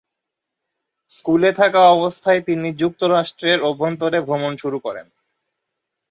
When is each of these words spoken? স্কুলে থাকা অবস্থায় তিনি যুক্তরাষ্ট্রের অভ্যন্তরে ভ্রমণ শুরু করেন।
স্কুলে 1.09 1.51
থাকা 1.53 1.81
অবস্থায় 1.95 2.41
তিনি 2.47 2.67
যুক্তরাষ্ট্রের 2.81 3.59
অভ্যন্তরে 3.61 4.19
ভ্রমণ 4.21 4.53
শুরু 4.57 4.77
করেন। 4.79 5.07